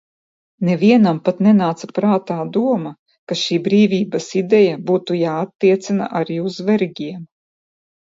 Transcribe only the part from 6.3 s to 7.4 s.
uz vergiem.